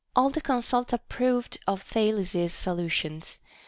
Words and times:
10. 0.15 0.23
All 0.23 0.29
the 0.31 0.41
consult 0.41 0.93
approved 0.93 1.59
of 1.67 1.83
Thales's 1.83 2.53
solutions. 2.55 3.37